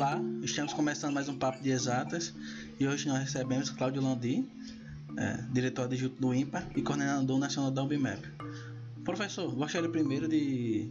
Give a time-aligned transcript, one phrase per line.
[0.00, 2.32] Olá, estamos começando mais um Papo de Exatas
[2.78, 4.48] e hoje nós recebemos Cláudio Landi,
[5.14, 8.24] é, diretor adjunto do IMPA e coordenador nacional da UBMAP.
[9.04, 10.90] Professor, gostaria primeiro de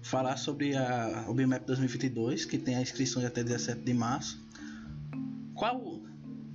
[0.00, 4.40] falar sobre a UBMAP 2022, que tem a inscrição até 17 de março.
[5.52, 6.00] Qual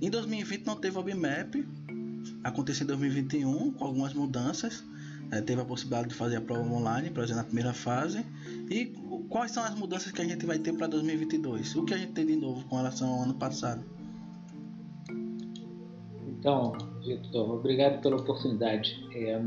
[0.00, 1.56] em 2020 não teve a UBMAP,
[2.42, 4.82] aconteceu em 2021 com algumas mudanças.
[5.32, 8.22] É, teve a possibilidade de fazer a prova online, por exemplo, na primeira fase.
[8.70, 8.84] E
[9.30, 11.74] quais são as mudanças que a gente vai ter para 2022?
[11.74, 13.82] O que a gente tem de novo com relação ao ano passado?
[16.28, 19.02] Então, Vitor, obrigado pela oportunidade.
[19.14, 19.42] É,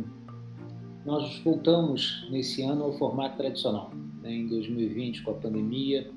[1.06, 3.92] nós voltamos nesse ano ao formato tradicional.
[4.24, 4.34] Né?
[4.34, 6.12] Em 2020, com a pandemia,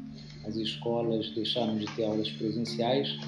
[0.47, 3.19] as escolas deixaram de ter aulas presenciais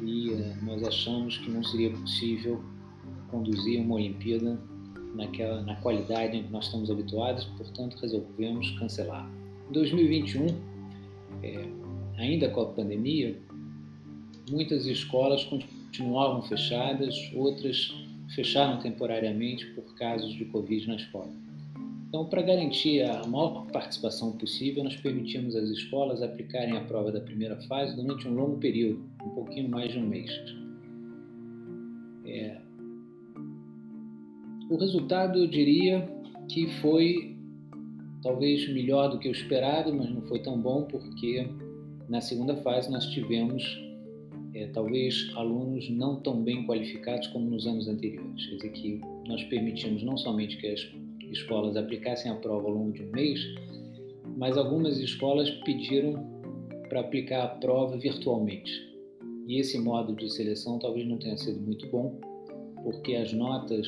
[0.00, 2.62] e uh, nós achamos que não seria possível
[3.30, 4.60] conduzir uma Olimpíada
[5.16, 9.28] naquela, na qualidade em que nós estamos habituados, portanto resolvemos cancelar.
[9.68, 10.46] Em 2021,
[11.42, 11.68] é,
[12.18, 13.36] ainda com a pandemia,
[14.50, 17.94] muitas escolas continuavam fechadas, outras
[18.34, 21.30] fecharam temporariamente por casos de Covid na escola.
[22.08, 27.20] Então, para garantir a maior participação possível, nós permitimos às escolas aplicarem a prova da
[27.20, 30.30] primeira fase durante um longo período, um pouquinho mais de um mês.
[32.24, 32.65] É...
[34.68, 36.08] O resultado, eu diria
[36.48, 37.36] que foi
[38.22, 41.48] talvez melhor do que o esperado, mas não foi tão bom porque
[42.08, 43.62] na segunda fase nós tivemos
[44.54, 48.46] é, talvez alunos não tão bem qualificados como nos anos anteriores.
[48.46, 50.80] Quer dizer que nós permitimos não somente que as
[51.30, 53.40] escolas aplicassem a prova ao longo de um mês,
[54.36, 56.14] mas algumas escolas pediram
[56.88, 58.72] para aplicar a prova virtualmente.
[59.46, 62.18] E esse modo de seleção talvez não tenha sido muito bom,
[62.82, 63.86] porque as notas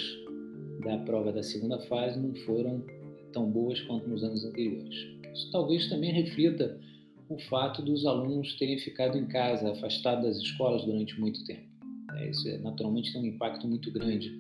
[0.84, 2.84] da prova da segunda fase não foram
[3.32, 4.94] tão boas quanto nos anos anteriores.
[5.32, 6.78] Isso talvez também reflita
[7.28, 11.68] o fato dos alunos terem ficado em casa, afastados das escolas durante muito tempo.
[12.16, 14.32] É, isso é, naturalmente tem um impacto muito grande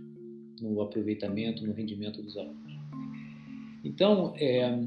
[0.60, 2.72] no aproveitamento, no rendimento dos alunos.
[3.84, 4.84] Então, é,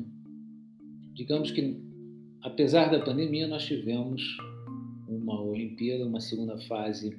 [1.13, 1.79] digamos que,
[2.41, 4.21] apesar da pandemia, nós tivemos
[5.07, 7.17] uma Olimpíada, uma segunda fase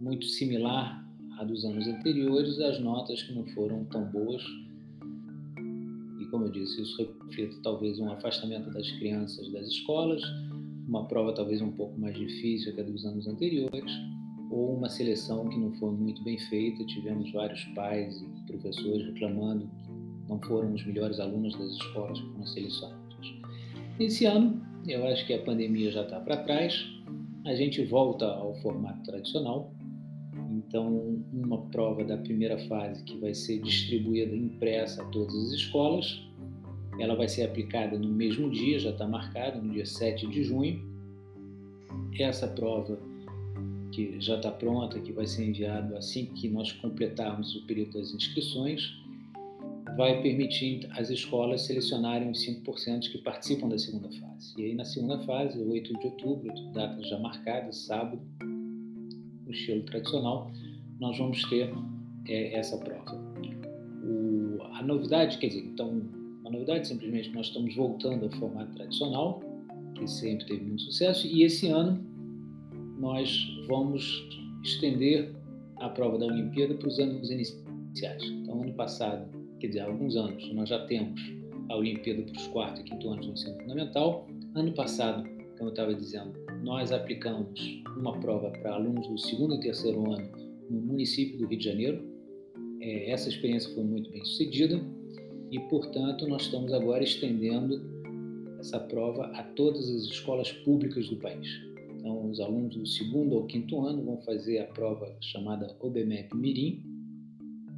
[0.00, 1.09] muito similar
[1.40, 4.42] à dos anos anteriores, as notas que não foram tão boas
[6.30, 10.22] como eu disse, isso reflete talvez um afastamento das crianças das escolas,
[10.88, 13.92] uma prova talvez um pouco mais difícil que a dos anos anteriores,
[14.50, 16.84] ou uma seleção que não foi muito bem feita.
[16.84, 22.26] Tivemos vários pais e professores reclamando que não foram os melhores alunos das escolas que
[22.30, 23.40] foram selecionados.
[23.98, 26.84] Esse ano, eu acho que a pandemia já está para trás,
[27.44, 29.72] a gente volta ao formato tradicional.
[30.70, 36.22] Então, uma prova da primeira fase que vai ser distribuída impressa a todas as escolas.
[36.96, 40.80] Ela vai ser aplicada no mesmo dia, já está marcada, no dia 7 de junho.
[42.16, 42.96] Essa prova
[43.90, 48.14] que já está pronta, que vai ser enviada assim que nós completarmos o período das
[48.14, 48.96] inscrições,
[49.96, 54.54] vai permitir as escolas selecionarem os 5% que participam da segunda fase.
[54.56, 58.22] E aí, na segunda fase, 8 de outubro, data já marcada, sábado,
[59.50, 60.50] no estilo tradicional,
[61.00, 61.72] nós vamos ter
[62.28, 63.20] é, essa prova.
[64.04, 66.02] O, a novidade, quer dizer, então,
[66.44, 69.42] a novidade simplesmente nós estamos voltando ao formato tradicional,
[69.94, 72.00] que sempre teve muito sucesso, e esse ano
[72.98, 73.30] nós
[73.66, 74.28] vamos
[74.62, 75.32] estender
[75.76, 78.22] a prova da Olimpíada para os anos iniciais.
[78.22, 79.28] Então, ano passado,
[79.58, 81.20] quer dizer, há alguns anos, nós já temos
[81.70, 84.28] a Olimpíada para os quarto e quinto anos do ensino fundamental.
[84.54, 85.22] Ano passado,
[85.56, 86.32] como eu estava dizendo,
[86.62, 90.28] nós aplicamos uma prova para alunos do segundo e terceiro ano
[90.68, 92.04] no município do Rio de Janeiro.
[92.80, 94.80] É, essa experiência foi muito bem sucedida
[95.50, 97.82] e, portanto, nós estamos agora estendendo
[98.58, 101.48] essa prova a todas as escolas públicas do país.
[101.98, 106.82] Então, os alunos do segundo ao quinto ano vão fazer a prova chamada OBMEP Mirim.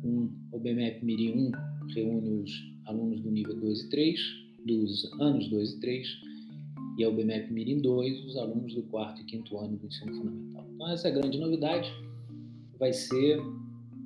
[0.05, 1.53] Um, OBMEP Mirim
[1.87, 2.51] 1 reúne os
[2.87, 4.21] alunos do nível 2 e 3,
[4.65, 6.09] dos anos 2 e 3,
[6.99, 10.67] e a OBMEP Mirim 2, os alunos do quarto e quinto ano do ensino fundamental.
[10.75, 11.91] Então, essa é grande novidade
[12.79, 13.41] vai ser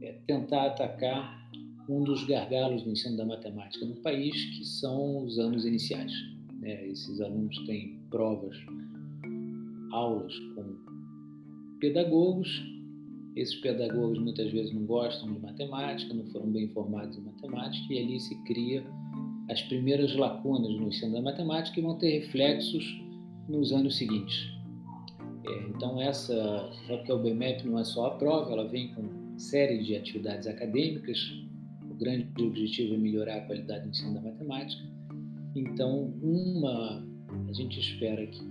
[0.03, 1.51] é, tentar atacar
[1.89, 6.13] um dos gargalos do ensino da matemática no país, que são os anos iniciais.
[6.61, 6.89] Né?
[6.89, 8.57] Esses alunos têm provas,
[9.93, 10.77] aulas com
[11.81, 12.49] pedagogos.
[13.35, 17.99] Esses pedagogos muitas vezes não gostam de matemática, não foram bem formados em matemática, e
[17.99, 18.85] ali se cria
[19.49, 22.85] as primeiras lacunas no ensino da matemática que vão ter reflexos
[23.49, 24.51] nos anos seguintes.
[25.47, 29.39] É, então, essa, já que a UBMEP não é só a prova, ela vem com
[29.39, 31.19] série de atividades acadêmicas.
[31.89, 34.83] O grande objetivo é melhorar a qualidade do ensino da matemática.
[35.55, 37.05] Então, uma
[37.49, 38.43] a gente espera que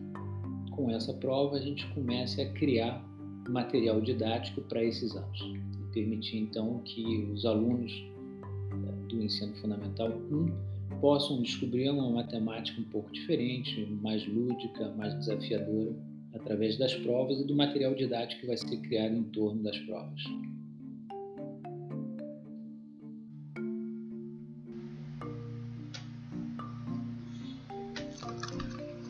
[0.71, 3.03] com essa prova a gente comece a criar
[3.50, 10.09] material didático para esses anos e permitir então que os alunos eh, do ensino fundamental
[10.09, 15.95] 1 possam descobrir uma matemática um pouco diferente, mais lúdica, mais desafiadora,
[16.33, 20.21] através das provas e do material didático que vai ser criado em torno das provas.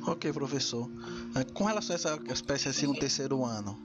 [0.08, 0.90] Ok, professor.
[1.36, 3.78] É, com relação a essa espécie assim no terceiro ano,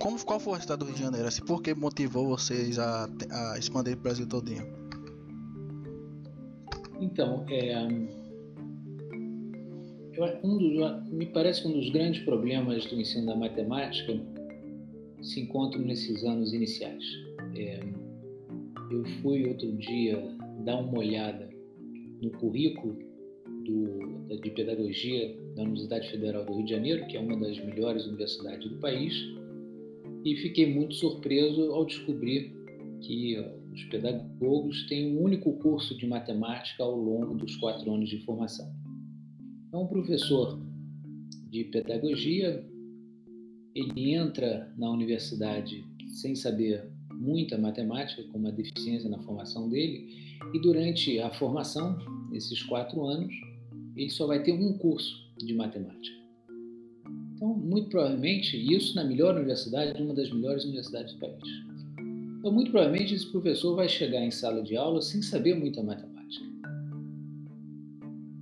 [0.00, 1.28] como, qual foi o resultado do Rio de Janeiro?
[1.28, 4.79] Assim, por que motivou vocês a, a expandir o Brasil todinho?
[7.00, 7.74] Então, é,
[10.44, 14.20] um dos, me parece que um dos grandes problemas do ensino da matemática
[15.22, 17.04] se encontram nesses anos iniciais.
[17.56, 17.80] É,
[18.90, 20.22] eu fui outro dia
[20.64, 21.48] dar uma olhada
[22.22, 22.98] no currículo
[23.64, 28.06] do, de pedagogia da Universidade Federal do Rio de Janeiro, que é uma das melhores
[28.06, 29.14] universidades do país,
[30.24, 32.52] e fiquei muito surpreso ao descobrir
[33.00, 33.38] que
[33.72, 38.72] os pedagogos têm um único curso de matemática ao longo dos quatro anos de formação.
[39.68, 40.60] Então, um professor
[41.48, 42.64] de pedagogia,
[43.74, 50.08] ele entra na universidade sem saber muita matemática, com uma deficiência na formação dele,
[50.54, 51.98] e durante a formação,
[52.32, 53.32] esses quatro anos,
[53.94, 56.18] ele só vai ter um curso de matemática.
[57.34, 61.69] Então, muito provavelmente, isso na melhor universidade, uma das melhores universidades do país.
[62.40, 66.46] Então, muito provavelmente, esse professor vai chegar em sala de aula sem saber muita matemática.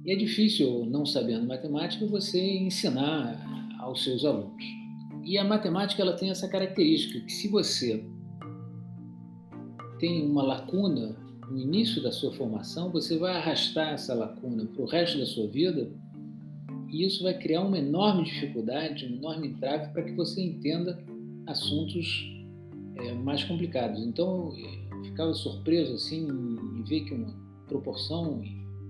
[0.04, 3.44] E é difícil, não sabendo matemática, você ensinar
[3.80, 4.62] aos seus alunos.
[5.24, 8.04] E a matemática ela tem essa característica que se você
[9.98, 11.16] tem uma lacuna
[11.50, 15.48] no início da sua formação, você vai arrastar essa lacuna para o resto da sua
[15.48, 15.90] vida
[16.88, 21.04] e isso vai criar uma enorme dificuldade, um enorme entrave para que você entenda
[21.46, 22.38] assuntos
[22.98, 24.02] é, mais complicados.
[24.04, 27.34] Então, eu ficava surpreso assim em ver que uma
[27.66, 28.42] proporção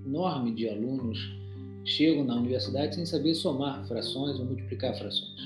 [0.06, 1.18] enorme de alunos
[1.84, 5.40] chegam na universidade sem saber somar frações ou multiplicar frações.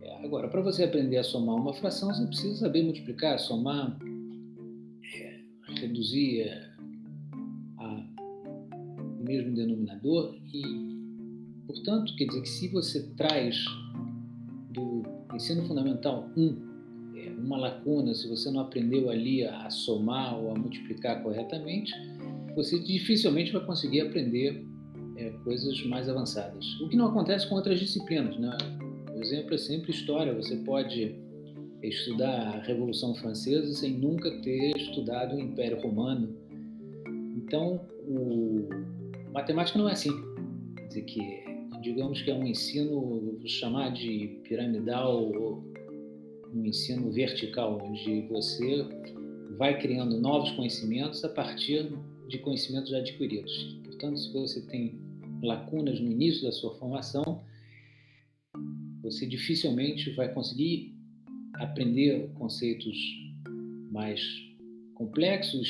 [0.00, 3.98] É, agora, para você aprender a somar uma fração, você precisa saber multiplicar, somar,
[5.80, 6.70] reduzir é,
[7.78, 8.06] a,
[9.20, 10.62] o mesmo denominador e,
[11.66, 13.56] portanto, quer dizer que se você traz
[14.70, 15.02] do
[15.34, 16.71] ensino fundamental 1 é,
[17.42, 21.92] uma lacuna, se você não aprendeu ali a somar ou a multiplicar corretamente,
[22.54, 24.64] você dificilmente vai conseguir aprender
[25.16, 26.64] é, coisas mais avançadas.
[26.80, 28.38] O que não acontece com outras disciplinas.
[28.38, 28.56] Né?
[29.14, 30.34] O exemplo é sempre história.
[30.34, 31.14] Você pode
[31.82, 36.36] estudar a Revolução Francesa sem nunca ter estudado o Império Romano.
[37.36, 38.68] Então, o...
[39.32, 40.12] matemática não é assim.
[40.76, 41.20] Quer dizer que,
[41.80, 45.32] digamos que é um ensino, vou chamar de piramidal,
[46.54, 48.86] um ensino vertical, onde você
[49.56, 51.92] vai criando novos conhecimentos a partir
[52.28, 53.52] de conhecimentos já adquiridos.
[53.84, 55.00] Portanto, se você tem
[55.42, 57.42] lacunas no início da sua formação,
[59.02, 60.94] você dificilmente vai conseguir
[61.54, 62.96] aprender conceitos
[63.90, 64.20] mais
[64.94, 65.68] complexos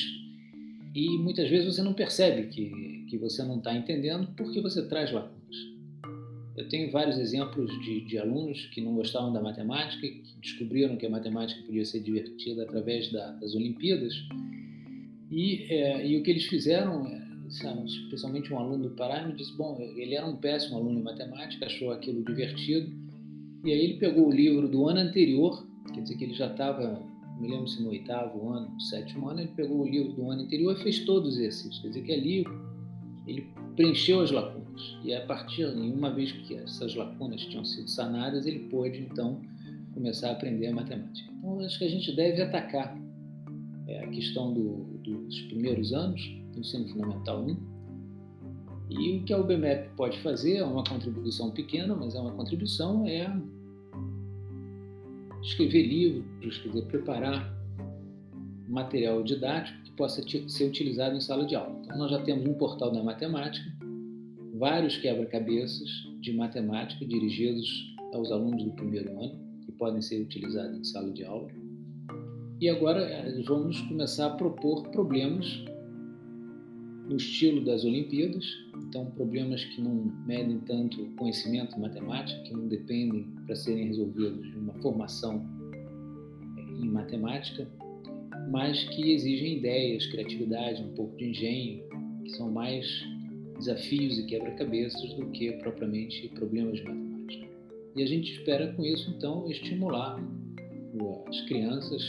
[0.95, 5.11] e muitas vezes você não percebe que, que você não está entendendo porque você traz
[5.11, 5.42] lacunas.
[6.57, 11.07] Eu tenho vários exemplos de, de alunos que não gostavam da matemática, que descobriram que
[11.07, 14.15] a matemática podia ser divertida através da, das Olimpíadas.
[15.31, 17.23] E, é, e o que eles fizeram, é,
[17.87, 21.65] especialmente um aluno do Pará, me disse: bom, ele era um péssimo aluno em matemática,
[21.65, 22.93] achou aquilo divertido,
[23.65, 27.01] e aí ele pegou o livro do ano anterior, quer dizer que ele já estava,
[27.41, 30.43] me lembro se no oitavo ano, no sétimo ano, ele pegou o livro do ano
[30.43, 32.45] anterior e fez todos os exercícios, quer dizer que ali
[33.27, 34.62] ele preencheu as lacunas,
[35.05, 39.41] e a partir, uma vez que essas lacunas tinham sido sanadas, ele pôde então
[39.93, 41.31] começar a aprender a matemática.
[41.39, 42.97] Então, acho que a gente deve atacar
[43.87, 46.21] é, a questão do, dos primeiros anos
[46.53, 47.73] do ensino fundamental 1.
[48.91, 53.07] E o que a UBMEP pode fazer é uma contribuição pequena, mas é uma contribuição,
[53.07, 53.27] é
[55.43, 57.53] escrever livros, dizer, preparar
[58.69, 61.81] material didático que possa ser utilizado em sala de aula.
[61.85, 63.72] Então, nós já temos um portal da matemática,
[64.63, 65.89] vários quebra-cabeças
[66.21, 71.25] de matemática dirigidos aos alunos do primeiro ano, que podem ser utilizados em sala de
[71.25, 71.51] aula.
[72.61, 75.65] E agora eh, vamos começar a propor problemas
[77.09, 78.47] no estilo das Olimpíadas,
[78.87, 84.59] então problemas que não medem tanto conhecimento matemático, que não dependem para serem resolvidos de
[84.59, 85.45] uma formação
[86.57, 87.69] eh, em matemática,
[88.49, 91.83] mas que exigem ideias, criatividade, um pouco de engenho,
[92.23, 92.87] que são mais
[93.63, 97.49] desafios e quebra-cabeças do que propriamente problemas de matemática.
[97.95, 100.19] E a gente espera com isso, então, estimular
[101.29, 102.03] as crianças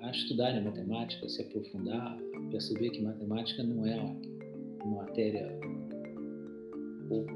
[0.00, 3.96] a estudarem a matemática, a se aprofundar, a perceber que matemática não é
[4.84, 7.32] uma matéria um pouco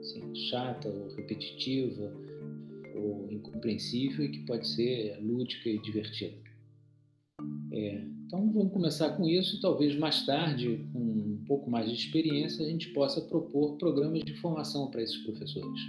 [0.00, 2.12] assim, chata ou repetitiva
[2.96, 6.45] ou incompreensível e que pode ser lúdica e divertida.
[7.76, 11.94] É, então vamos começar com isso e talvez mais tarde, com um pouco mais de
[11.94, 15.82] experiência, a gente possa propor programas de formação para esses professores,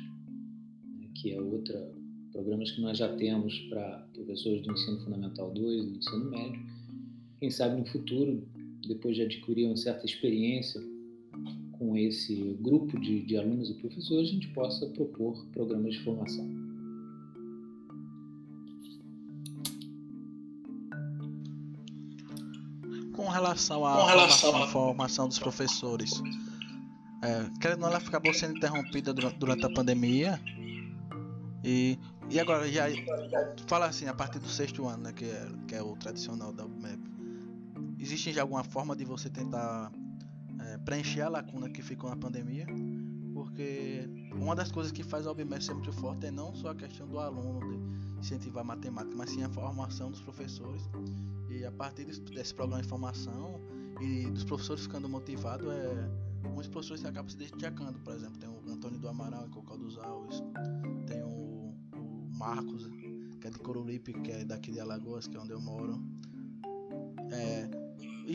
[0.83, 1.89] né, que é outra
[2.33, 6.61] programas que nós já temos para professores do ensino fundamental 2, do ensino médio.
[7.39, 8.45] Quem sabe no futuro,
[8.85, 10.81] depois de adquirir uma certa experiência
[11.71, 16.56] com esse grupo de, de alunos e professores, a gente possa propor programas de formação.
[23.37, 26.21] Relação à, com relação formação, à formação dos professores,
[27.21, 30.39] é, querendo ela acabou sendo interrompida durante, durante a pandemia.
[31.63, 32.85] E, e agora, já
[33.67, 36.65] fala assim, a partir do sexto ano, né, que é, que é o tradicional da
[36.65, 37.01] UBMEP,
[37.99, 39.91] existe já alguma forma de você tentar
[40.59, 42.65] é, preencher a lacuna que ficou na pandemia?
[43.57, 46.75] Porque uma das coisas que faz a UBMEP ser muito forte é não só a
[46.75, 50.87] questão do aluno, de incentivar a matemática, mas sim a formação dos professores
[51.49, 53.59] e a partir desse programa de formação
[53.99, 57.97] e dos professores ficando motivados, é, muitos professores acabam se destacando.
[58.03, 60.43] Por exemplo, tem o Antônio do Amaral em Cocó dos Alves,
[61.07, 62.87] tem o, o, Marcos,
[63.41, 65.99] que é de Coruripe, que é daqui de Alagoas, que é onde eu moro.
[67.31, 67.76] É,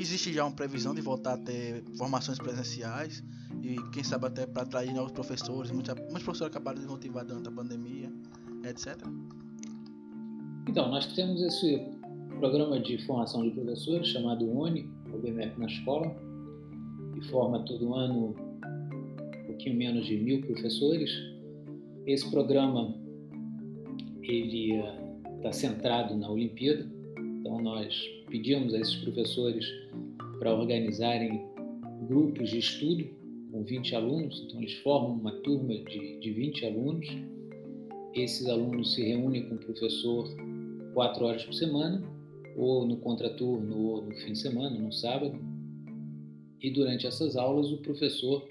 [0.01, 3.23] existe já uma previsão de voltar a ter formações presenciais
[3.63, 5.71] e quem sabe até para atrair novos professores.
[5.71, 8.11] Muitos, muitos professores acabaram desmotivados durante a pandemia,
[8.65, 8.97] etc.
[10.69, 11.79] Então, nós temos esse
[12.39, 16.17] programa de formação de professores chamado ONI, o na escola,
[17.15, 21.11] que forma todo ano um pouquinho menos de mil professores.
[22.07, 22.95] Esse programa
[24.23, 24.77] ele
[25.37, 27.95] está eh, centrado na Olimpíada, então nós
[28.33, 29.67] pedimos a esses professores
[30.39, 31.43] para organizarem
[32.09, 33.05] grupos de estudo
[33.53, 37.07] com 20 alunos, então eles formam uma turma de, de 20 alunos.
[38.15, 40.27] Esses alunos se reúnem com o professor
[40.95, 42.03] quatro horas por semana
[42.57, 45.39] ou no contraturno, ou no fim de semana, no sábado.
[46.63, 48.49] E durante essas aulas, o professor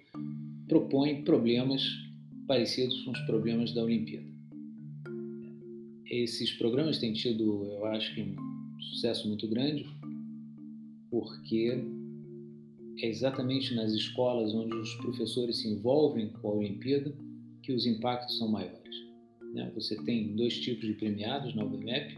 [0.67, 1.83] propõe problemas
[2.47, 4.27] parecidos com os problemas da Olimpíada.
[6.05, 8.35] Esses programas têm tido, eu acho que,
[8.81, 9.85] sucesso muito grande,
[11.09, 11.83] porque
[12.99, 17.13] é exatamente nas escolas onde os professores se envolvem com a Olimpíada
[17.61, 18.95] que os impactos são maiores.
[19.53, 19.71] Né?
[19.75, 22.17] Você tem dois tipos de premiados na UBMEP,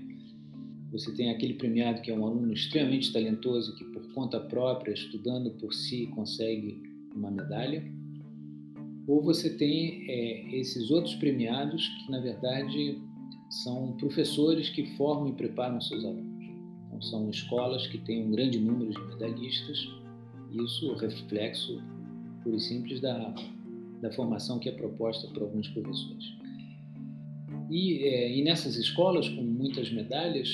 [0.92, 5.50] você tem aquele premiado que é um aluno extremamente talentoso que, por conta própria, estudando
[5.52, 6.84] por si, consegue
[7.16, 7.84] uma medalha.
[9.08, 13.02] Ou você tem é, esses outros premiados que, na verdade,
[13.50, 16.33] são professores que formam e preparam seus alunos.
[16.94, 19.90] Então, são escolas que têm um grande número de medalhistas.
[20.52, 21.82] Isso é reflexo
[22.44, 23.34] puro e simples da,
[24.02, 26.26] da formação que é proposta por alguns professores.
[27.70, 30.50] E, é, e nessas escolas, com muitas medalhas,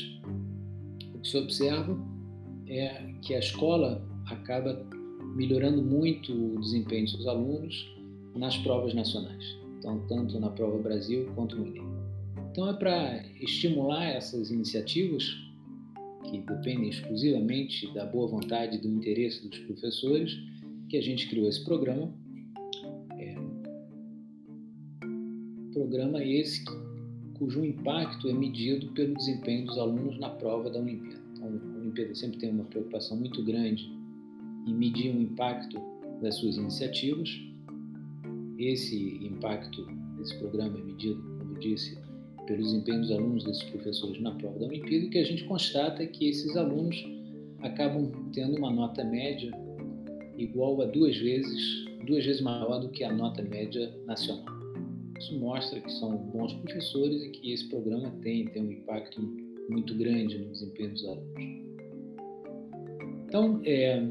[1.14, 1.98] o que se observa
[2.68, 4.88] é que a escola acaba
[5.36, 7.96] melhorando muito o desempenho dos alunos
[8.36, 11.84] nas provas nacionais, então tanto na prova Brasil quanto no Enem.
[12.52, 15.49] Então é para estimular essas iniciativas
[16.30, 20.38] que dependem exclusivamente da boa vontade e do interesse dos professores
[20.88, 22.14] que a gente criou esse programa.
[23.18, 23.36] É,
[25.74, 26.64] programa esse
[27.34, 31.22] cujo impacto é medido pelo desempenho dos alunos na prova da Olimpíada.
[31.34, 33.90] Então, a Olimpíada sempre tem uma preocupação muito grande
[34.68, 35.80] em medir o impacto
[36.22, 37.30] das suas iniciativas.
[38.58, 39.86] Esse impacto
[40.18, 41.98] desse programa é medido, como eu disse,
[42.50, 46.30] pelo desempenho dos alunos desses professores na prova da Olimpíada, que a gente constata que
[46.30, 47.06] esses alunos
[47.60, 49.52] acabam tendo uma nota média
[50.36, 54.58] igual a duas vezes, duas vezes maior do que a nota média nacional.
[55.20, 59.22] Isso mostra que são bons professores e que esse programa tem, tem um impacto
[59.70, 61.44] muito grande no desempenho dos alunos.
[63.28, 64.02] Então, é,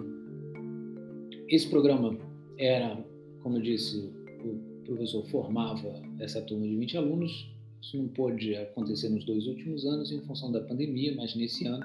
[1.49, 2.17] esse programa
[2.57, 3.05] era,
[3.43, 3.99] como eu disse,
[4.45, 7.58] o professor formava essa turma de 20 alunos.
[7.81, 11.85] Isso não pôde acontecer nos dois últimos anos em função da pandemia, mas nesse ano,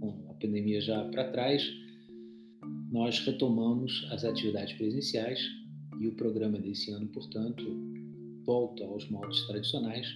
[0.00, 1.62] com a pandemia já para trás,
[2.90, 5.40] nós retomamos as atividades presenciais
[6.00, 7.64] e o programa desse ano, portanto,
[8.44, 10.06] volta aos moldes tradicionais.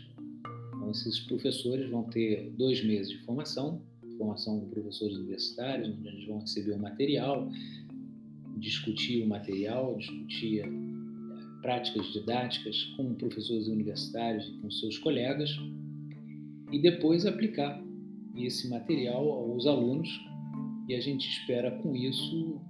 [0.74, 3.82] Então, esses professores vão ter dois meses de formação,
[4.18, 7.50] formação com professores universitários, onde eles vão receber o material,
[8.58, 10.64] discutia o material, discutia
[11.64, 15.48] práticas didáticas com professores universitários e com seus colegas
[16.70, 17.82] e depois aplicar
[18.36, 20.10] esse material aos alunos
[20.86, 22.60] e a gente espera com isso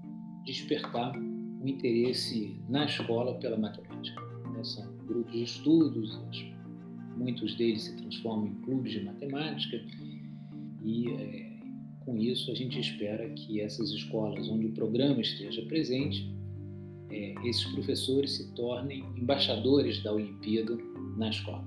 [0.44, 4.22] despertar o interesse na escola pela matemática.
[4.62, 6.16] São grupos de estudos,
[7.16, 9.84] muitos deles se transformam em clubes de matemática
[10.84, 11.60] e é,
[12.04, 16.33] com isso a gente espera que essas escolas onde o programa esteja presente
[17.14, 20.76] é, esses professores se tornem embaixadores da Olimpíada
[21.16, 21.64] na escola,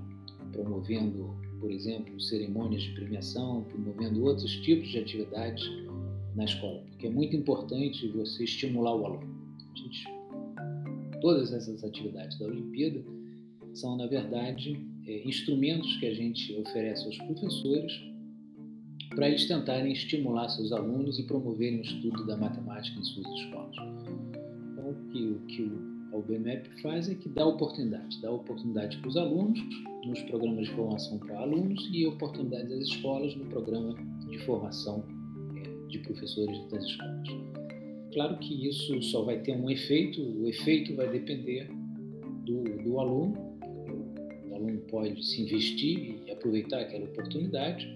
[0.52, 5.66] promovendo, por exemplo, cerimônias de premiação, promovendo outros tipos de atividades
[6.36, 9.38] na escola, porque é muito importante você estimular o aluno.
[9.74, 10.06] Gente,
[11.22, 13.02] todas essas atividades da Olimpíada
[13.72, 17.92] são, na verdade, é, instrumentos que a gente oferece aos professores
[19.14, 24.27] para eles tentarem estimular seus alunos e promoverem o estudo da matemática em suas escolas
[24.94, 25.72] que o que
[26.12, 29.60] o BMEP faz é que dá oportunidade, dá oportunidade para os alunos
[30.06, 33.94] nos programas de formação para alunos e oportunidade às escolas no programa
[34.26, 35.04] de formação
[35.56, 37.28] é, de professores das escolas.
[38.12, 41.68] Claro que isso só vai ter um efeito, o efeito vai depender
[42.44, 43.58] do, do aluno.
[44.50, 47.86] O aluno pode se investir e aproveitar aquela oportunidade,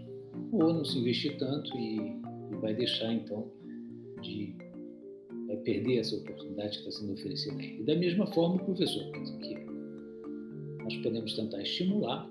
[0.52, 3.50] ou não se investir tanto e, e vai deixar então
[4.20, 4.54] de
[5.64, 7.83] perder essa oportunidade que está sendo oferecida a ele.
[7.85, 9.19] Da mesma forma, o professor, que
[10.83, 12.28] nós podemos tentar estimular,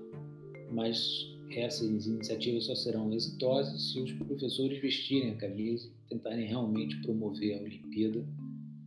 [0.72, 6.96] mas essas iniciativas só serão exitosas se os professores vestirem a camisa e tentarem realmente
[7.02, 8.26] promover a Olimpíada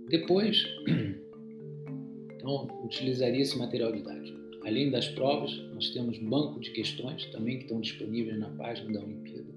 [0.10, 0.66] Depois,
[2.36, 4.40] então, utilizaria esse material didático.
[4.66, 9.06] Além das provas, nós temos banco de questões também que estão disponíveis na página da
[9.06, 9.54] Olimpíada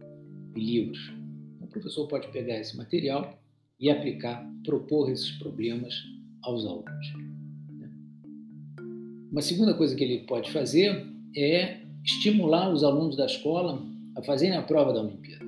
[0.55, 1.13] e livros.
[1.61, 3.42] O professor pode pegar esse material
[3.83, 5.93] e aplicar, propor esses problemas
[6.43, 7.13] aos alunos.
[7.69, 7.91] Né?
[9.33, 11.05] Uma segunda coisa que ele pode fazer
[11.37, 13.85] é estimular os alunos da escola
[14.17, 15.45] a fazerem a prova da Olimpíada.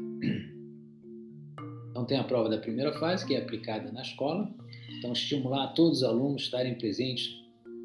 [1.91, 4.53] Então, tem a prova da primeira fase, que é aplicada na escola.
[4.99, 7.41] Então, estimular todos os alunos a estarem presentes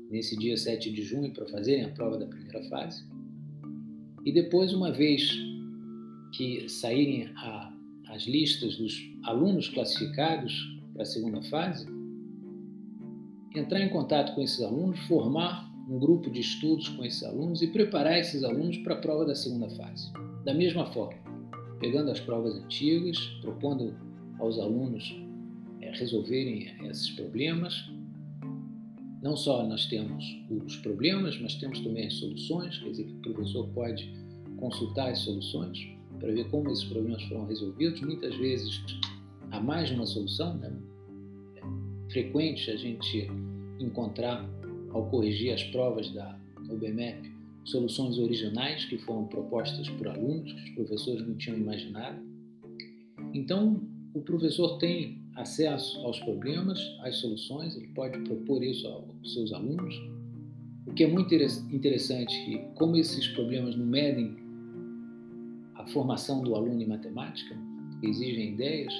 [0.09, 3.05] nesse dia 7 de junho para fazerem a prova da primeira fase.
[4.25, 5.29] E depois, uma vez
[6.35, 7.68] que saírem a
[8.19, 11.88] as listas dos alunos classificados para a segunda fase,
[13.55, 17.67] entrar em contato com esses alunos, formar um grupo de estudos com esses alunos e
[17.67, 20.12] preparar esses alunos para a prova da segunda fase.
[20.43, 21.17] Da mesma forma,
[21.79, 23.95] pegando as provas antigas, propondo
[24.38, 25.15] aos alunos
[25.79, 27.73] é, resolverem esses problemas.
[29.23, 33.34] Não só nós temos os problemas, mas temos também as soluções, quer dizer que o
[33.34, 34.13] professor pode
[34.58, 38.01] consultar as soluções para ver como esses problemas foram resolvidos.
[38.01, 38.84] Muitas vezes
[39.51, 40.71] há mais de uma solução, né?
[41.55, 43.29] É frequente a gente
[43.79, 44.47] encontrar,
[44.91, 46.38] ao corrigir as provas da
[46.69, 47.32] UBMEP,
[47.63, 52.19] soluções originais que foram propostas por alunos, que os professores não tinham imaginado.
[53.34, 53.82] Então,
[54.13, 59.95] o professor tem acesso aos problemas, às soluções, ele pode propor isso aos seus alunos.
[60.88, 64.36] O que é muito interessante é que, como esses problemas não medem
[65.79, 67.57] a formação do aluno em matemática,
[68.03, 68.93] exigem ideias,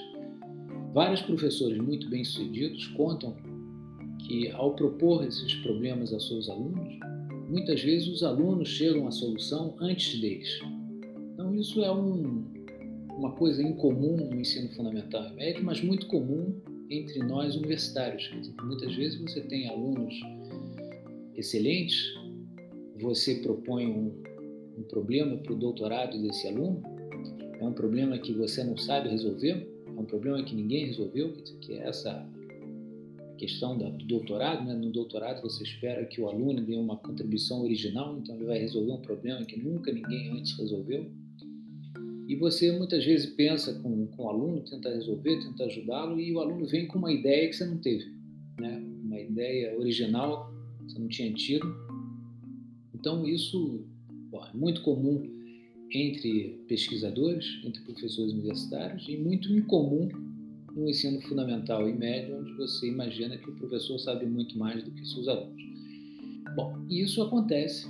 [0.94, 3.36] vários professores muito bem-sucedidos contam
[4.20, 6.98] que, ao propor esses problemas a seus alunos,
[7.50, 10.60] muitas vezes os alunos chegam à solução antes deles.
[11.34, 12.46] Então, isso é um,
[13.18, 18.24] uma coisa incomum no ensino fundamental e médio, mas muito comum entre nós universitários.
[18.24, 20.14] Dizer, muitas vezes você tem alunos
[21.36, 22.14] excelentes,
[23.02, 24.29] você propõe um,
[24.80, 26.82] um problema para o doutorado desse aluno,
[27.60, 31.74] é um problema que você não sabe resolver, é um problema que ninguém resolveu, que
[31.74, 32.26] é essa
[33.38, 34.74] questão do doutorado, né?
[34.74, 38.92] no doutorado você espera que o aluno dê uma contribuição original, então ele vai resolver
[38.92, 41.10] um problema que nunca ninguém antes resolveu.
[42.28, 46.40] E você muitas vezes pensa com, com o aluno, tenta resolver, tenta ajudá-lo, e o
[46.40, 48.06] aluno vem com uma ideia que você não teve,
[48.60, 48.78] né?
[49.04, 51.66] uma ideia original que você não tinha tido.
[52.94, 53.86] Então isso
[54.30, 55.40] bom, é muito comum
[55.92, 60.08] entre pesquisadores, entre professores universitários, e muito incomum
[60.76, 64.92] no ensino fundamental e médio, onde você imagina que o professor sabe muito mais do
[64.92, 65.62] que seus alunos.
[66.56, 67.88] Bom, isso acontece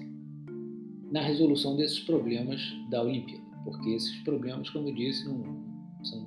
[1.12, 5.44] na resolução desses problemas da Olimpíada, porque esses problemas, como eu disse, não,
[6.04, 6.22] são,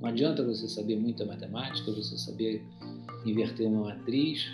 [0.00, 2.62] não adianta você saber muita matemática, você saber
[3.26, 4.46] inverter uma matriz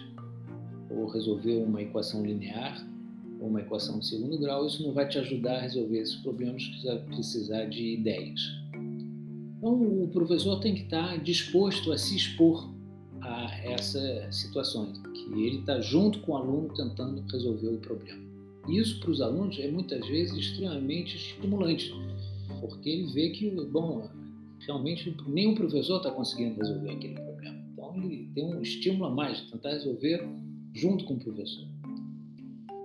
[0.90, 2.89] ou resolver uma equação linear
[3.40, 6.64] ou uma equação de segundo grau, isso não vai te ajudar a resolver esses problemas
[6.64, 8.40] que vai precisar de ideias.
[9.59, 12.70] Então, o professor tem que estar disposto a se expor
[13.20, 18.20] a essas situações, que ele está junto com o aluno tentando resolver o problema.
[18.68, 21.92] Isso para os alunos é muitas vezes extremamente estimulante,
[22.61, 24.09] porque ele vê que, bom,
[24.61, 27.59] realmente nem o professor está conseguindo resolver aquele problema.
[27.72, 30.26] Então, ele tem um estímulo a mais de tentar resolver
[30.74, 31.66] junto com o professor.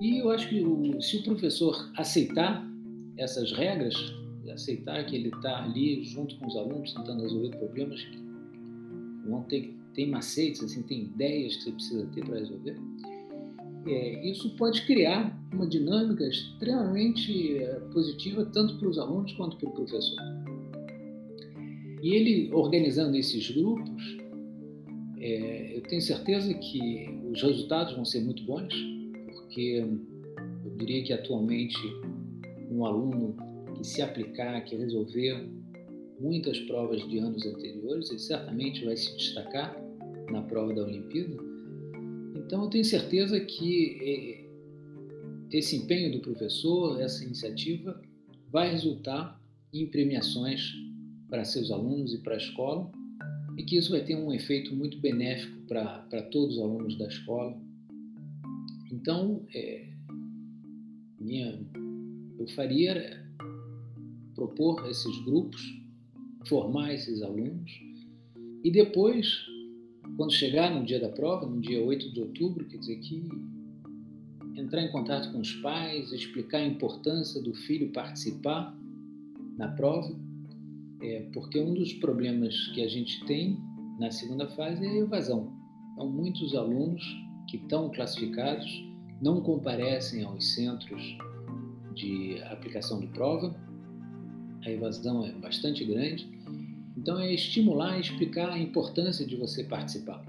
[0.01, 2.65] E eu acho que o, se o professor aceitar
[3.17, 3.95] essas regras,
[4.51, 8.05] aceitar que ele está ali junto com os alunos tentando resolver problemas
[9.27, 12.77] vão ter tem macetes, assim, tem ideias que você precisa ter para resolver.
[13.88, 19.69] É, isso pode criar uma dinâmica extremamente é, positiva tanto para os alunos quanto para
[19.69, 20.17] o professor.
[22.03, 24.17] E ele organizando esses grupos,
[25.17, 28.73] é, eu tenho certeza que os resultados vão ser muito bons,
[29.45, 29.86] porque
[30.65, 31.77] eu diria que atualmente
[32.71, 33.36] um aluno
[33.75, 35.47] que se aplicar, que resolver
[36.19, 39.79] muitas provas de anos anteriores, ele certamente vai se destacar
[40.31, 41.38] na prova da Olimpíada.
[42.36, 48.01] Então, eu tenho certeza que eh, esse empenho do professor, essa iniciativa,
[48.51, 49.39] vai resultar
[49.73, 50.73] em premiações
[51.29, 52.91] para seus alunos e para a escola,
[53.58, 57.08] e que isso vai ter um efeito muito benéfico para, para todos os alunos da
[57.08, 57.64] escola.
[58.91, 59.89] Então, é,
[61.19, 61.60] minha,
[62.38, 63.26] eu faria
[64.36, 65.62] propor esses grupos,
[66.45, 67.71] formar esses alunos
[68.65, 69.45] e depois,
[70.17, 73.30] quando chegar no dia da prova, no dia 8 de outubro, quer dizer que
[74.58, 78.76] entrar em contato com os pais, explicar a importância do filho participar
[79.56, 80.19] na prova,
[81.00, 83.56] é, porque um dos problemas que a gente tem
[84.00, 85.54] na segunda fase é a evasão.
[85.93, 87.04] Então, muitos alunos
[87.47, 88.84] que estão classificados
[89.21, 91.17] não comparecem aos centros
[91.93, 93.55] de aplicação de prova
[94.65, 96.27] a evasão é bastante grande.
[96.97, 100.25] Então é estimular e explicar a importância de você participar.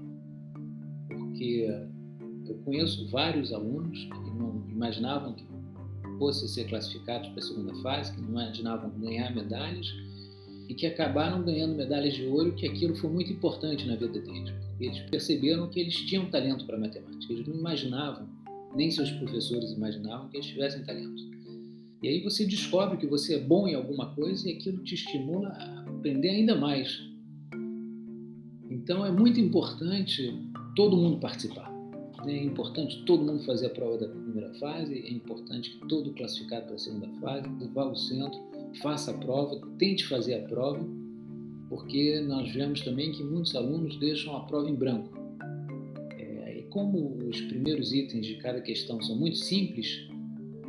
[1.07, 1.67] Porque
[2.47, 5.45] eu conheço vários alunos que não imaginavam que
[6.19, 9.87] fossem ser classificados para a segunda fase, que não imaginavam ganhar medalhas
[10.67, 14.53] e que acabaram ganhando medalhas de ouro, que aquilo foi muito importante na vida deles.
[14.79, 18.27] Eles perceberam que eles tinham talento para matemática, eles não imaginavam,
[18.75, 21.37] nem seus professores imaginavam que eles tivessem talento.
[22.01, 25.49] E aí você descobre que você é bom em alguma coisa e aquilo te estimula
[25.49, 27.01] a aprender ainda mais.
[28.69, 30.31] Então é muito importante
[30.75, 31.71] todo mundo participar.
[32.23, 32.37] Né?
[32.37, 36.67] É importante todo mundo fazer a prova da primeira fase, é importante que todo classificado
[36.67, 38.39] para a segunda fase vá ao centro,
[38.81, 40.85] faça a prova, tente fazer a prova,
[41.69, 45.09] porque nós vemos também que muitos alunos deixam a prova em branco.
[46.17, 50.07] É, e como os primeiros itens de cada questão são muito simples,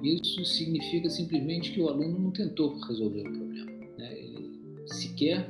[0.03, 3.71] isso significa simplesmente que o aluno não tentou resolver o problema.
[3.99, 4.19] Né?
[4.19, 4.51] Ele
[4.87, 5.49] sequer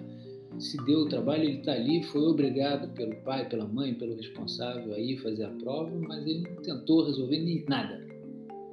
[0.58, 4.92] se deu o trabalho, ele está ali, foi obrigado pelo pai, pela mãe, pelo responsável
[4.92, 8.04] a ir fazer a prova, mas ele não tentou resolver nem nada.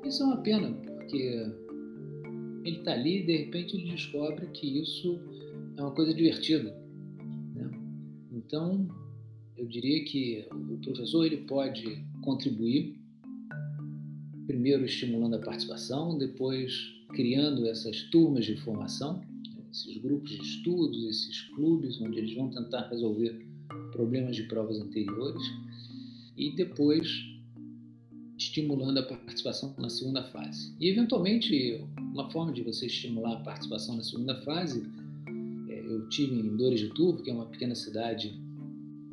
[0.03, 1.47] Isso é uma pena, porque
[2.63, 5.19] ele está ali e de repente ele descobre que isso
[5.77, 6.75] é uma coisa divertida.
[7.53, 7.71] Né?
[8.31, 8.87] Então,
[9.57, 12.99] eu diria que o professor ele pode contribuir,
[14.47, 16.73] primeiro estimulando a participação, depois
[17.09, 19.21] criando essas turmas de formação,
[19.71, 23.45] esses grupos de estudos, esses clubes onde eles vão tentar resolver
[23.91, 25.41] problemas de provas anteriores
[26.37, 27.07] e depois
[28.37, 30.75] estimulando a participação na segunda fase.
[30.79, 34.85] E, eventualmente, uma forma de você estimular a participação na segunda fase,
[36.05, 38.39] eu tive em Dores de Turvo, que é uma pequena cidade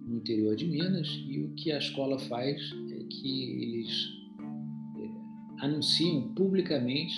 [0.06, 4.12] no interior de Minas, e o que a escola faz é que eles
[4.98, 7.14] é, anunciam publicamente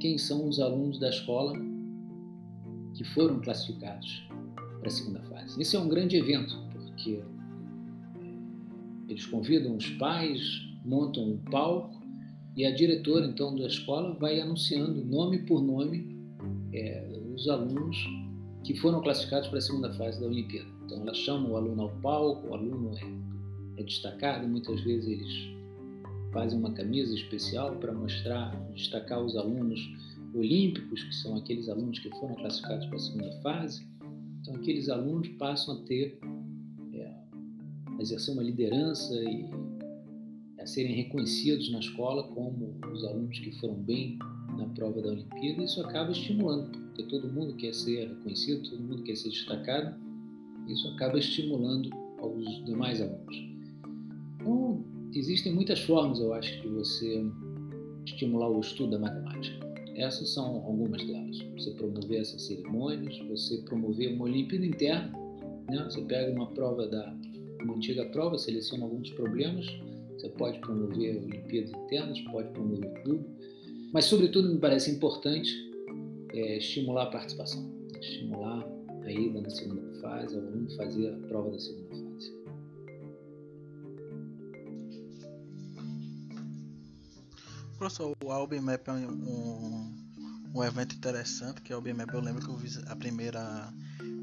[0.00, 1.52] quem são os alunos da escola
[2.94, 4.26] que foram classificados
[4.78, 5.60] para a segunda fase.
[5.60, 7.22] Esse é um grande evento, porque
[9.08, 10.40] eles convidam os pais,
[10.84, 12.00] montam um palco
[12.56, 16.16] e a diretora então da escola vai anunciando nome por nome
[16.72, 17.96] é, os alunos
[18.64, 20.68] que foram classificados para a segunda fase da Olimpíada.
[20.84, 25.52] Então ela chama o aluno ao palco, o aluno é, é destacado, muitas vezes eles
[26.32, 29.80] fazem uma camisa especial para mostrar, destacar os alunos
[30.34, 33.86] olímpicos, que são aqueles alunos que foram classificados para a segunda fase.
[34.40, 36.18] Então aqueles alunos passam a ter,
[36.94, 37.12] é,
[37.98, 39.50] a exercer uma liderança e
[40.58, 44.18] a serem reconhecidos na escola como os alunos que foram bem
[44.62, 45.62] na prova da Olimpíada.
[45.62, 49.94] Isso acaba estimulando, porque todo mundo quer ser reconhecido, todo mundo quer ser destacado.
[50.68, 53.36] Isso acaba estimulando aos demais alunos.
[54.40, 57.24] Então, existem muitas formas, eu acho, de você
[58.06, 59.72] estimular o estudo da matemática.
[59.94, 61.38] Essas são algumas delas.
[61.56, 65.12] Você promover essas cerimônias, você promover uma Olimpíada interna.
[65.68, 65.84] Né?
[65.84, 67.14] Você pega uma prova da
[67.62, 69.66] uma antiga prova, seleciona alguns problemas,
[70.16, 73.24] você pode promover Olimpíadas internas, pode promover clube,
[73.92, 75.52] mas, sobretudo, me parece importante
[76.32, 78.66] é, estimular a participação, estimular
[79.02, 82.32] a ida na segunda fase, o aluno fazer a prova da segunda fase.
[87.76, 89.92] Professor, o AlbMap é um,
[90.54, 93.74] um, evento interessante, que é o AlbMap, eu lembro que eu vi a primeira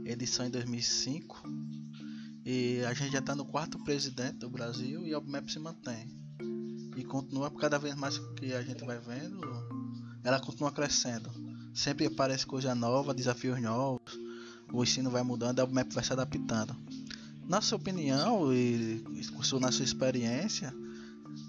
[0.05, 1.43] edição em 2005
[2.45, 6.18] e a gente já está no quarto presidente do Brasil e a UBMEP se mantém.
[6.99, 9.39] E continua cada vez mais que a gente vai vendo,
[10.21, 11.29] ela continua crescendo.
[11.73, 14.19] Sempre aparece coisa nova, desafios novos,
[14.73, 16.75] o ensino vai mudando, a UBMEP vai se adaptando.
[17.47, 19.01] Na sua opinião e
[19.61, 20.73] na sua experiência,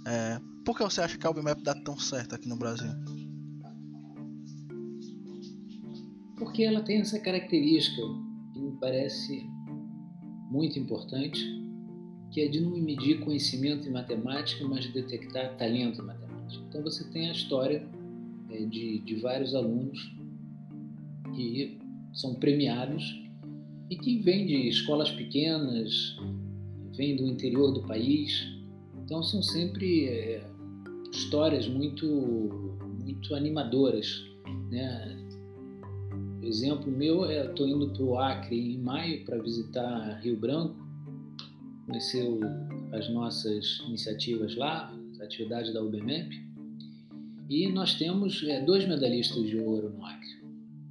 [0.06, 2.92] é, por que você acha que a UBMEP dá tão certo aqui no Brasil?
[6.36, 8.00] Porque ela tem essa característica
[8.52, 9.44] que me parece
[10.48, 11.59] muito importante,
[12.30, 16.64] que é de não medir conhecimento em matemática, mas de detectar talento em matemática.
[16.68, 17.86] Então você tem a história
[18.50, 19.98] é, de, de vários alunos
[21.34, 21.78] que
[22.12, 23.20] são premiados
[23.88, 26.16] e que vêm de escolas pequenas,
[26.96, 28.46] vêm do interior do país.
[29.04, 30.44] Então são sempre é,
[31.12, 32.06] histórias muito,
[33.02, 34.24] muito animadoras,
[34.70, 35.16] né?
[36.42, 40.89] Exemplo meu é estou indo para o Acre em maio para visitar Rio Branco,
[41.90, 42.40] conhecer o,
[42.94, 46.40] as nossas iniciativas lá, as atividades da UBMEP,
[47.48, 50.38] e nós temos é, dois medalhistas de ouro no Acre.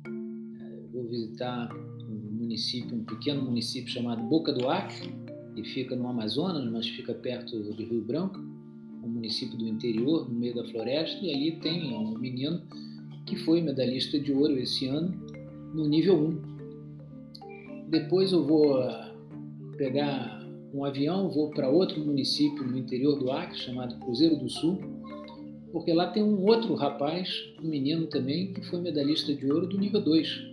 [0.05, 5.09] É, vou visitar um município, um pequeno município chamado Boca do Acre,
[5.55, 8.37] que fica no Amazonas, mas fica perto de Rio Branco,
[9.01, 12.61] um município do interior, no meio da floresta, e ali tem um menino
[13.25, 15.17] que foi medalhista de ouro esse ano
[15.73, 17.89] no nível 1.
[17.89, 19.15] Depois eu vou ah,
[19.77, 20.38] pegar
[20.73, 24.79] um avião, vou para outro município no interior do Acre, chamado Cruzeiro do Sul,
[25.71, 27.29] porque lá tem um outro rapaz,
[27.61, 30.49] um menino também, que foi medalhista de ouro do nível 2.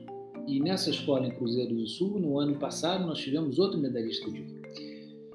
[0.47, 4.41] E nessa escola em Cruzeiro do Sul, no ano passado, nós tivemos outro medalhista de
[4.41, 4.57] ouro.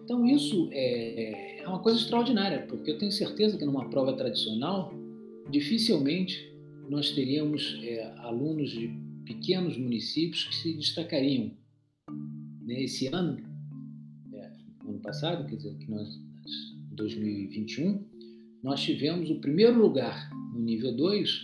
[0.03, 4.93] Então isso é, é uma coisa extraordinária, porque eu tenho certeza que numa prova tradicional,
[5.49, 6.51] dificilmente
[6.89, 8.89] nós teríamos é, alunos de
[9.25, 11.51] pequenos municípios que se destacariam.
[12.61, 13.50] Nesse né, ano,
[14.87, 16.19] ano passado, quer dizer, que nós,
[16.91, 18.03] 2021,
[18.63, 21.41] nós tivemos o primeiro lugar no nível 2,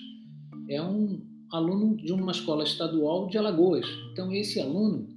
[0.69, 1.21] é um
[1.51, 3.85] aluno de uma escola estadual de Alagoas.
[4.11, 5.07] Então, esse aluno,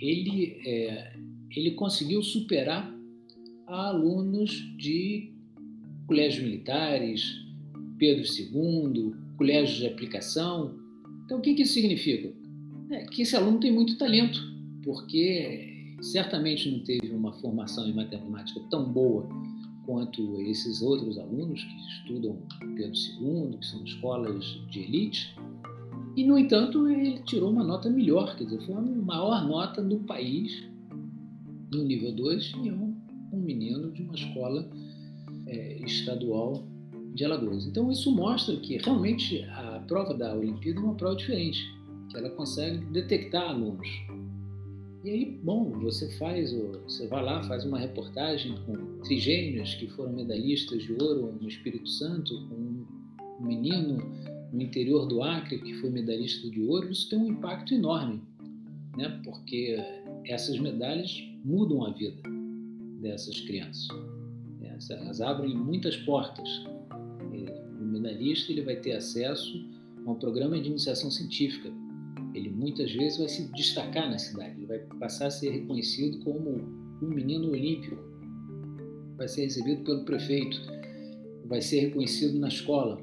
[0.00, 1.16] ele, é,
[1.56, 2.94] ele conseguiu superar
[3.66, 5.32] alunos de
[6.06, 7.22] colégios militares,
[7.98, 10.78] Pedro II, colégios de aplicação,
[11.28, 12.32] então, o que, que isso significa?
[12.90, 14.40] É que esse aluno tem muito talento,
[14.82, 19.28] porque certamente não teve uma formação em matemática tão boa
[19.84, 22.36] quanto esses outros alunos que estudam
[22.76, 25.34] Pedro II, que são escolas de elite.
[26.14, 29.98] E, no entanto, ele tirou uma nota melhor, quer dizer, foi a maior nota do
[30.00, 30.68] país
[31.72, 32.94] no nível 2 e é um,
[33.32, 34.68] um menino de uma escola
[35.46, 36.62] é, estadual
[37.14, 37.66] de Alagoas.
[37.66, 41.64] Então, isso mostra que realmente a prova da Olimpíada é uma prova diferente,
[42.10, 43.88] que ela consegue detectar alunos
[45.04, 46.52] e aí, bom, você faz,
[46.84, 51.88] você vai lá, faz uma reportagem com trigêmeos que foram medalhistas de ouro no Espírito
[51.88, 53.98] Santo, com um menino
[54.52, 58.22] no interior do Acre que foi medalhista de ouro, isso tem um impacto enorme,
[58.96, 59.20] né?
[59.24, 59.78] Porque
[60.26, 62.20] essas medalhas mudam a vida
[63.00, 63.86] dessas crianças.
[64.90, 66.48] Elas abrem muitas portas.
[67.80, 69.64] O medalhista ele vai ter acesso
[70.04, 71.70] a um programa de iniciação científica
[72.38, 76.50] ele muitas vezes vai se destacar na cidade, ele vai passar a ser reconhecido como
[77.02, 77.96] um menino olímpico,
[79.16, 80.60] vai ser recebido pelo prefeito,
[81.44, 83.02] vai ser reconhecido na escola.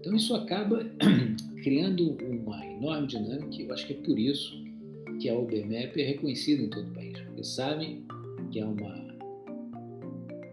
[0.00, 0.84] Então isso acaba
[1.62, 4.56] criando uma enorme dinâmica, eu acho que é por isso
[5.20, 8.04] que a OBMEP é reconhecida em todo o país, porque sabem
[8.52, 8.94] que é uma,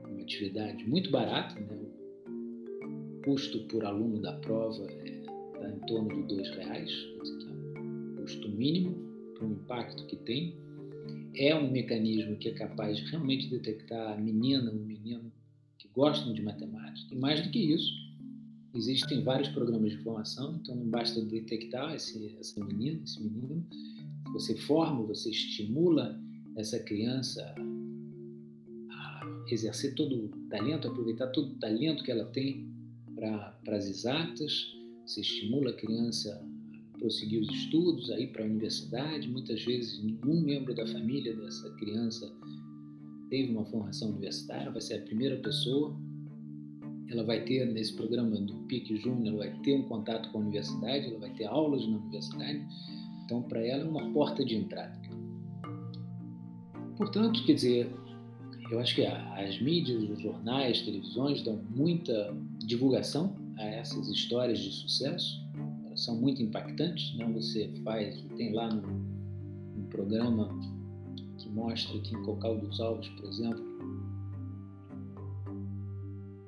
[0.09, 1.77] uma atividade muito barata, né?
[2.27, 6.91] o custo por aluno da prova está é, em torno de dois reais,
[8.25, 8.95] custo mínimo
[9.35, 10.55] para o impacto que tem.
[11.35, 15.31] É um mecanismo que é capaz de realmente detectar a menina, o menino
[15.77, 17.13] que gostam de matemática.
[17.13, 17.93] E mais do que isso,
[18.73, 23.63] existem vários programas de formação, então não basta detectar esse, essa menina, esse menino.
[24.33, 26.19] Você forma, você estimula
[26.55, 27.43] essa criança
[28.89, 32.67] a exercer todo o talento, aproveitar todo o talento que ela tem
[33.13, 34.73] para as exatas,
[35.05, 36.43] você estimula a criança
[37.05, 39.29] prosseguir os estudos, aí para a universidade.
[39.29, 42.33] Muitas vezes, nenhum membro da família dessa criança
[43.29, 45.95] teve uma formação universitária, vai ser a primeira pessoa.
[47.07, 51.05] Ela vai ter, nesse programa do PIC Júnior, vai ter um contato com a universidade,
[51.05, 52.65] ela vai ter aulas na universidade.
[53.23, 54.99] Então, para ela, é uma porta de entrada.
[56.97, 57.95] Portanto, quer dizer,
[58.71, 64.71] eu acho que as mídias, os jornais, televisões dão muita divulgação a essas histórias de
[64.71, 65.44] sucesso
[65.95, 67.15] são muito impactantes.
[67.17, 67.25] Né?
[67.34, 68.88] Você faz, tem lá no,
[69.77, 70.49] um programa
[71.38, 73.63] que mostra que em Cocal dos Alves, por exemplo,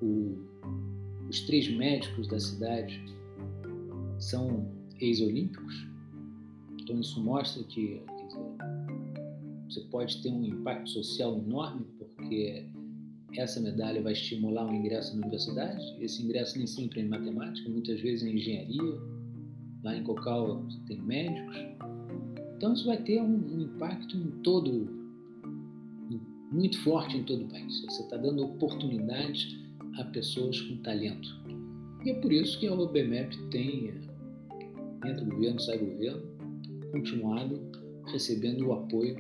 [0.02, 0.38] o,
[1.30, 3.02] os três médicos da cidade
[4.20, 4.68] são
[5.00, 5.88] ex-olímpicos.
[6.82, 8.46] Então isso mostra que dizer,
[9.70, 12.66] você pode ter um impacto social enorme porque
[13.36, 15.84] essa medalha vai estimular o ingresso na universidade.
[16.00, 19.17] Esse ingresso nem sempre é em matemática, muitas vezes é em engenharia,
[19.84, 21.58] Lá em Cocal tem médicos.
[22.56, 24.88] Então isso vai ter um, um impacto em todo,
[26.52, 27.82] muito forte em todo o país.
[27.82, 29.58] Você está dando oportunidades
[29.98, 31.28] a pessoas com talento.
[32.06, 33.94] E é por isso que a OBMEP tem,
[35.06, 36.22] entra governo, sai governo,
[36.92, 37.60] continuado
[38.12, 39.16] recebendo o apoio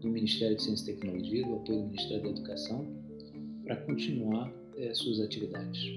[0.00, 2.86] do Ministério de Ciência e Tecnologia, do apoio do Ministério da Educação,
[3.64, 5.96] para continuar é, suas atividades.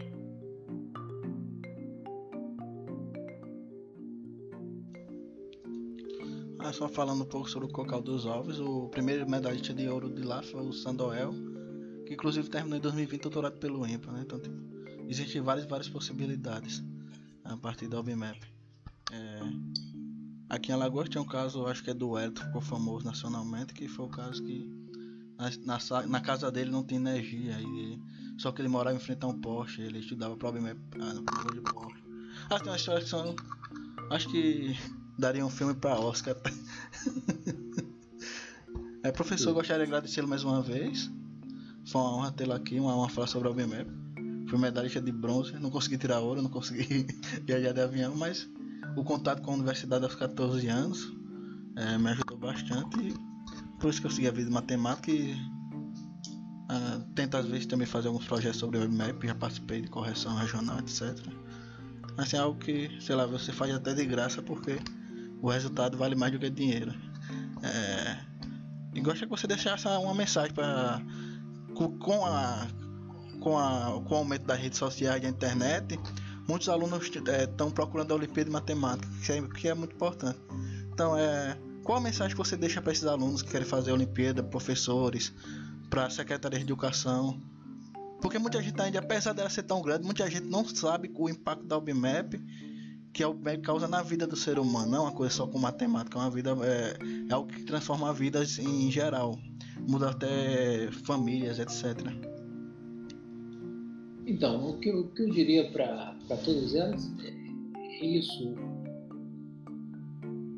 [6.73, 10.23] Só falando um pouco sobre o Cocal dos Ovos, o primeiro medalhista de ouro de
[10.23, 11.31] lá foi o Sandoel,
[12.05, 14.21] que inclusive terminou em 2020 doutorado pelo IMPA, né?
[14.23, 14.55] Então, tipo,
[15.07, 16.83] existem várias, várias possibilidades
[17.43, 18.41] a partir da OBMAP.
[19.11, 19.39] É...
[20.49, 23.73] Aqui em Alagoas tem um caso, acho que é do Elton, que ficou famoso nacionalmente,
[23.73, 24.67] que foi o caso que
[25.37, 27.99] na, na, na casa dele não tinha energia, e,
[28.37, 31.13] só que ele morava em frente a um poste, ele estudava OBMAP ah,
[31.53, 32.03] de poste.
[32.49, 33.35] Ah, tem uma história que são.
[34.09, 34.75] Acho que
[35.17, 36.35] daria um filme para Oscar.
[39.03, 41.11] é, professor, gostaria de agradecê-lo mais uma vez.
[41.85, 43.89] Foi uma honra tê-lo aqui, uma honra falar sobre o BMEP.
[44.49, 47.07] Fui medalhista de bronze, não consegui tirar ouro, não consegui
[47.45, 48.49] viajar de avião, mas
[48.95, 51.11] o contato com a universidade aos 14 anos
[51.75, 53.13] é, me ajudou bastante.
[53.79, 57.85] Por isso que eu segui a vida de matemática e uh, tento às vezes também
[57.87, 61.17] fazer alguns projetos sobre o BMEP, já participei de correção regional, etc.
[62.15, 64.79] Mas é algo que, sei lá, você faz até de graça porque
[65.43, 66.93] o resultado vale mais do que dinheiro.
[67.61, 68.17] É,
[68.95, 71.01] e gostaria que você deixasse uma mensagem para
[71.75, 72.67] com a
[73.41, 75.99] com, a, com o aumento das redes sociais e da internet,
[76.47, 80.39] muitos alunos estão é, procurando a Olimpíada de Matemática, que é, que é muito importante.
[80.93, 83.95] Então, é, qual a mensagem que você deixa para esses alunos que querem fazer a
[83.95, 85.33] Olimpíada, professores,
[85.89, 87.41] para a Secretaria de Educação?
[88.21, 91.65] Porque muita gente ainda, apesar dela ser tão grande, muita gente não sabe o impacto
[91.65, 92.35] da OBMAP
[93.13, 95.45] que é o que causa na vida do ser humano, não é uma coisa só
[95.45, 96.97] com matemática, é uma vida é,
[97.29, 99.37] é algo que transforma vidas em geral,
[99.87, 101.95] muda até famílias, etc.
[104.25, 108.55] Então, o que eu, o que eu diria para todas elas é isso.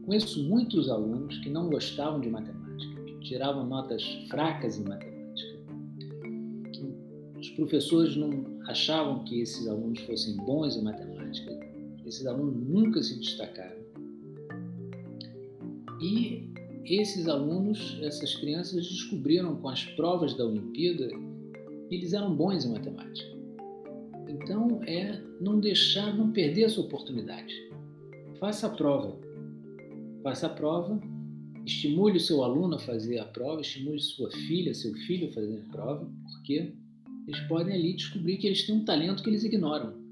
[0.06, 5.60] Conheço muitos alunos que não gostavam de matemática, que tiravam notas fracas em matemática,
[6.72, 6.94] que
[7.40, 11.65] os professores não achavam que esses alunos fossem bons em matemática,
[12.06, 13.84] esses alunos nunca se destacaram.
[16.02, 16.50] E
[16.86, 21.08] esses alunos, essas crianças descobriram com as provas da Olimpíada
[21.90, 23.36] que eles eram bons em matemática.
[24.28, 27.54] Então é não deixar, não perder essa oportunidade.
[28.40, 29.18] Faça a prova.
[30.22, 31.00] Faça a prova,
[31.66, 35.64] estimule o seu aluno a fazer a prova, estimule sua filha, seu filho a fazer
[35.68, 36.74] a prova, porque
[37.28, 40.05] eles podem ali descobrir que eles têm um talento que eles ignoram.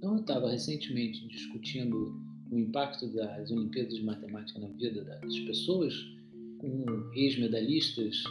[0.00, 2.18] Então eu estava recentemente discutindo
[2.50, 5.94] o impacto das Olimpíadas de Matemática na vida das pessoas
[6.58, 8.24] com ex-medalhistas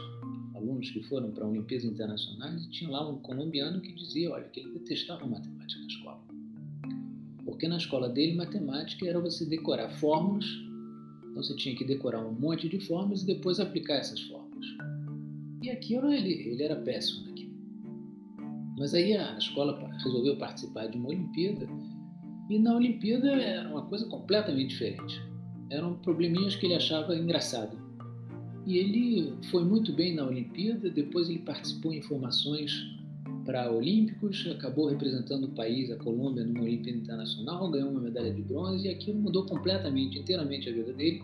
[0.55, 4.61] alunos que foram para Olimpíadas Internacionais e tinha lá um colombiano que dizia, olha, que
[4.61, 6.19] ele detestava matemática na escola.
[7.45, 10.47] Porque na escola dele, matemática era você decorar fórmulas,
[11.29, 14.65] então você tinha que decorar um monte de fórmulas e depois aplicar essas fórmulas.
[15.61, 17.28] E aquilo ele, ele era péssimo naquilo.
[18.79, 21.67] Mas aí a escola resolveu participar de uma Olimpíada
[22.49, 25.21] e na Olimpíada era uma coisa completamente diferente.
[25.69, 27.77] Eram probleminhas que ele achava engraçado
[28.65, 32.71] e ele foi muito bem na Olimpíada, depois ele participou em formações
[33.45, 38.41] para Olímpicos, acabou representando o país, a Colômbia, numa Olimpíada Internacional, ganhou uma medalha de
[38.43, 41.21] bronze e aquilo mudou completamente, inteiramente a vida dele.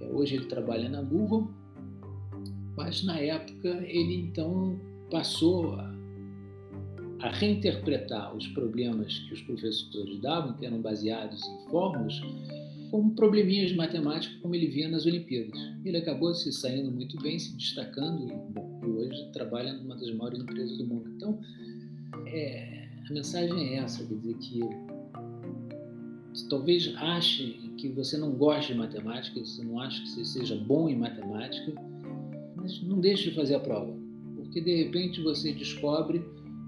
[0.00, 1.50] É, hoje ele trabalha na Google,
[2.76, 4.78] mas na época ele então
[5.10, 5.74] passou
[7.22, 12.20] a reinterpretar os problemas que os professores davam, que eram baseados em fórmulas,
[12.90, 15.58] como probleminhas de matemática, como ele via nas Olimpíadas.
[15.84, 20.40] Ele acabou se saindo muito bem, se destacando e, bom, hoje trabalha numa das maiores
[20.40, 21.08] empresas do mundo.
[21.16, 21.38] Então,
[22.26, 24.60] é, a mensagem é essa, quer dizer que
[26.48, 30.88] talvez ache que você não goste de matemática, você não acha que você seja bom
[30.88, 31.72] em matemática,
[32.56, 33.94] mas não deixe de fazer a prova,
[34.34, 36.24] porque de repente você descobre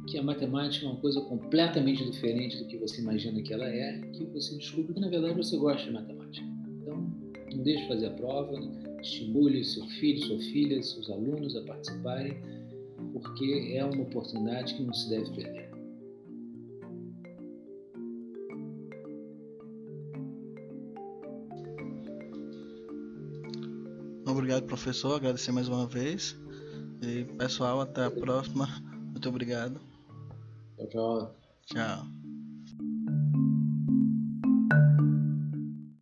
[0.06, 4.00] que a matemática é uma coisa completamente diferente do que você imagina que ela é,
[4.12, 6.46] que você descobre que na verdade você gosta de matemática.
[6.80, 7.10] Então,
[7.54, 8.58] não deixe de fazer a prova,
[9.00, 12.36] estimule seu filho, sua filha, seus alunos a participarem,
[13.12, 15.70] porque é uma oportunidade que não se deve perder.
[24.26, 25.16] Obrigado, professor.
[25.16, 26.36] Agradecer mais uma vez.
[27.02, 28.66] E pessoal, até a próxima.
[29.12, 29.91] Muito obrigado.
[30.76, 31.34] 我觉得